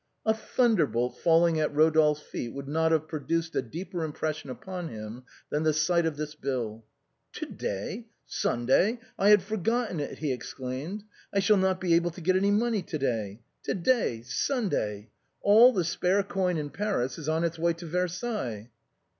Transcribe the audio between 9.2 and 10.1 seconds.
had forgotten